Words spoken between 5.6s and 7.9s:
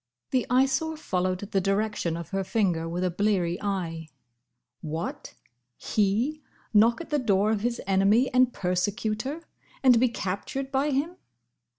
He knock at the door of his